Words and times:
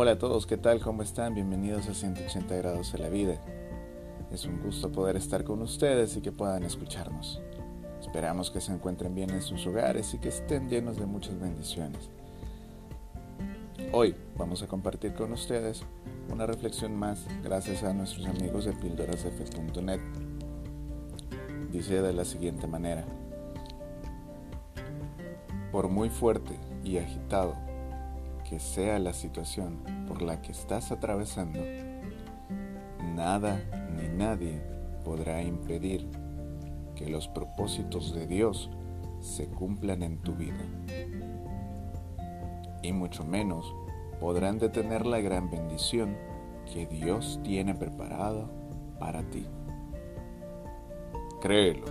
Hola 0.00 0.12
a 0.12 0.18
todos, 0.20 0.46
¿qué 0.46 0.56
tal? 0.56 0.78
¿Cómo 0.78 1.02
están? 1.02 1.34
Bienvenidos 1.34 1.88
a 1.88 1.92
180 1.92 2.54
grados 2.54 2.92
de 2.92 2.98
la 3.00 3.08
vida. 3.08 3.34
Es 4.30 4.44
un 4.44 4.62
gusto 4.62 4.92
poder 4.92 5.16
estar 5.16 5.42
con 5.42 5.60
ustedes 5.60 6.16
y 6.16 6.20
que 6.20 6.30
puedan 6.30 6.62
escucharnos. 6.62 7.40
Esperamos 8.00 8.52
que 8.52 8.60
se 8.60 8.72
encuentren 8.72 9.12
bien 9.12 9.30
en 9.30 9.42
sus 9.42 9.66
hogares 9.66 10.14
y 10.14 10.18
que 10.18 10.28
estén 10.28 10.68
llenos 10.68 10.98
de 10.98 11.06
muchas 11.06 11.40
bendiciones. 11.40 12.10
Hoy 13.90 14.14
vamos 14.36 14.62
a 14.62 14.68
compartir 14.68 15.14
con 15.14 15.32
ustedes 15.32 15.82
una 16.32 16.46
reflexión 16.46 16.94
más 16.94 17.26
gracias 17.42 17.82
a 17.82 17.92
nuestros 17.92 18.24
amigos 18.26 18.66
de 18.66 18.74
píldorasf.net. 18.74 20.00
Dice 21.72 22.00
de 22.00 22.12
la 22.12 22.24
siguiente 22.24 22.68
manera. 22.68 23.04
Por 25.72 25.88
muy 25.88 26.08
fuerte 26.08 26.56
y 26.84 26.98
agitado 26.98 27.67
que 28.48 28.58
sea 28.60 28.98
la 28.98 29.12
situación 29.12 29.78
por 30.06 30.22
la 30.22 30.40
que 30.40 30.52
estás 30.52 30.90
atravesando, 30.90 31.60
nada 33.14 33.60
ni 33.94 34.08
nadie 34.08 34.62
podrá 35.04 35.42
impedir 35.42 36.08
que 36.94 37.10
los 37.10 37.28
propósitos 37.28 38.14
de 38.14 38.26
Dios 38.26 38.70
se 39.20 39.48
cumplan 39.48 40.02
en 40.02 40.18
tu 40.18 40.34
vida. 40.34 40.64
Y 42.82 42.92
mucho 42.92 43.22
menos 43.24 43.74
podrán 44.18 44.58
detener 44.58 45.04
la 45.04 45.20
gran 45.20 45.50
bendición 45.50 46.16
que 46.72 46.86
Dios 46.86 47.40
tiene 47.44 47.74
preparada 47.74 48.48
para 48.98 49.22
ti. 49.24 49.46
Créelo. 51.42 51.86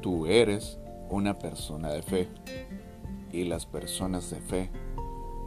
Tú 0.00 0.26
eres 0.26 0.80
una 1.10 1.38
persona 1.38 1.90
de 1.90 2.02
fe 2.02 2.28
y 3.32 3.44
las 3.44 3.66
personas 3.66 4.30
de 4.30 4.40
fe 4.40 4.70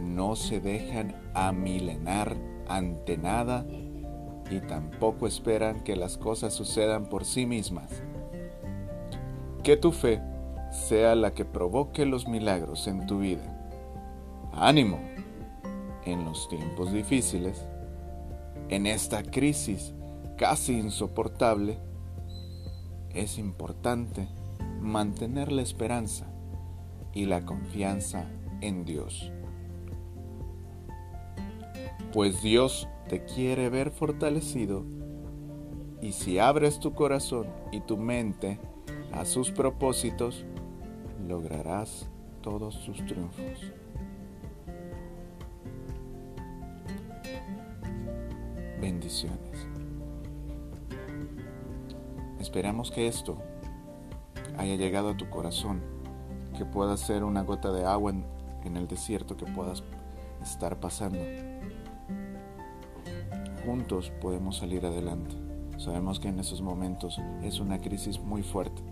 no 0.00 0.36
se 0.36 0.60
dejan 0.60 1.14
amilenar 1.34 2.36
ante 2.68 3.16
nada 3.16 3.66
y 4.50 4.60
tampoco 4.60 5.26
esperan 5.26 5.82
que 5.82 5.96
las 5.96 6.18
cosas 6.18 6.52
sucedan 6.52 7.08
por 7.08 7.24
sí 7.24 7.46
mismas. 7.46 8.02
Que 9.62 9.76
tu 9.76 9.92
fe 9.92 10.20
sea 10.70 11.14
la 11.14 11.32
que 11.32 11.44
provoque 11.44 12.04
los 12.04 12.28
milagros 12.28 12.86
en 12.86 13.06
tu 13.06 13.20
vida. 13.20 13.50
Ánimo 14.52 15.00
en 16.04 16.24
los 16.24 16.48
tiempos 16.48 16.92
difíciles, 16.92 17.66
en 18.68 18.86
esta 18.86 19.22
crisis 19.22 19.94
casi 20.36 20.78
insoportable, 20.78 21.78
es 23.14 23.38
importante 23.38 24.28
mantener 24.80 25.52
la 25.52 25.62
esperanza 25.62 26.26
y 27.14 27.26
la 27.26 27.44
confianza 27.44 28.26
en 28.60 28.84
Dios. 28.84 29.32
Pues 32.12 32.42
Dios 32.42 32.88
te 33.08 33.24
quiere 33.24 33.68
ver 33.68 33.90
fortalecido 33.90 34.84
y 36.00 36.12
si 36.12 36.38
abres 36.38 36.80
tu 36.80 36.92
corazón 36.94 37.46
y 37.72 37.80
tu 37.80 37.96
mente 37.96 38.58
a 39.12 39.24
sus 39.24 39.50
propósitos, 39.50 40.44
lograrás 41.26 42.08
todos 42.42 42.74
sus 42.74 43.04
triunfos. 43.06 43.72
Bendiciones. 48.80 49.66
Esperamos 52.38 52.90
que 52.90 53.06
esto 53.06 53.38
haya 54.58 54.76
llegado 54.76 55.10
a 55.10 55.16
tu 55.16 55.30
corazón, 55.30 55.80
que 56.56 56.64
pueda 56.64 56.96
ser 56.96 57.24
una 57.24 57.42
gota 57.42 57.72
de 57.72 57.84
agua 57.84 58.12
en, 58.12 58.76
el 58.76 58.88
desierto 58.88 59.36
que 59.36 59.44
puedas 59.44 59.82
estar 60.42 60.80
pasando. 60.80 61.18
Juntos 63.66 64.10
podemos 64.22 64.56
salir 64.56 64.86
adelante. 64.86 65.36
Sabemos 65.76 66.18
que 66.18 66.28
en 66.28 66.40
esos 66.40 66.62
momentos 66.62 67.20
es 67.42 67.60
una 67.60 67.80
crisis 67.80 68.18
muy 68.20 68.42
fuerte, 68.42 68.82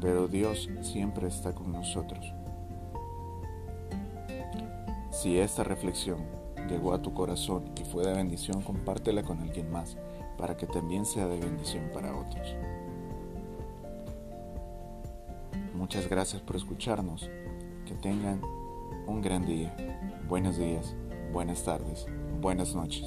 pero 0.00 0.28
Dios 0.28 0.68
siempre 0.82 1.28
está 1.28 1.54
con 1.54 1.72
nosotros. 1.72 2.34
Si 5.10 5.38
esta 5.38 5.64
reflexión 5.64 6.18
llegó 6.68 6.92
a 6.92 7.02
tu 7.02 7.14
corazón 7.14 7.70
y 7.80 7.84
fue 7.84 8.04
de 8.04 8.12
bendición, 8.12 8.62
compártela 8.62 9.22
con 9.22 9.40
alguien 9.40 9.70
más 9.70 9.96
para 10.38 10.56
que 10.56 10.66
también 10.66 11.04
sea 11.04 11.26
de 11.26 11.38
bendición 11.38 11.90
para 11.92 12.16
otros. 12.16 12.54
Muchas 15.90 16.08
gracias 16.08 16.40
por 16.42 16.54
escucharnos. 16.54 17.28
Que 17.84 17.94
tengan 17.94 18.40
un 19.08 19.20
gran 19.20 19.44
día. 19.44 19.74
Buenos 20.28 20.56
días, 20.56 20.94
buenas 21.32 21.64
tardes, 21.64 22.06
buenas 22.40 22.76
noches. 22.76 23.04